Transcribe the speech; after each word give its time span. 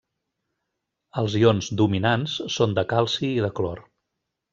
Els 1.21 1.35
ions 1.39 1.67
dominants 1.81 2.33
són 2.55 2.73
de 2.79 2.85
calci 2.95 3.29
i 3.35 3.45
de 3.47 3.53
clor. 3.61 3.83